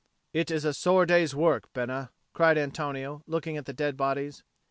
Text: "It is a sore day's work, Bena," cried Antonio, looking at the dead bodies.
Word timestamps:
"It 0.33 0.49
is 0.49 0.65
a 0.65 0.73
sore 0.73 1.05
day's 1.05 1.35
work, 1.35 1.71
Bena," 1.73 2.09
cried 2.33 2.57
Antonio, 2.57 3.21
looking 3.27 3.55
at 3.55 3.65
the 3.65 3.71
dead 3.73 3.97
bodies. 3.97 4.41